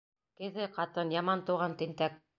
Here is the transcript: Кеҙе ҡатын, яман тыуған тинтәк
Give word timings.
Кеҙе 0.39 0.65
ҡатын, 0.79 1.15
яман 1.17 1.47
тыуған 1.51 1.81
тинтәк 1.83 2.23